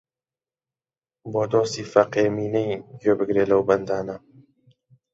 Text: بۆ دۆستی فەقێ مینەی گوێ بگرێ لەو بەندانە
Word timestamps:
بۆ 1.31 1.43
دۆستی 1.51 1.83
فەقێ 1.93 2.25
مینەی 2.35 2.71
گوێ 2.99 3.13
بگرێ 3.19 3.43
لەو 3.51 3.61
بەندانە 3.67 4.17